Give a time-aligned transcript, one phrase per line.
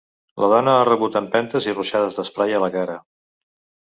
[0.43, 2.97] La dona ha rebut empentes i ruixades d’esprai a la cara.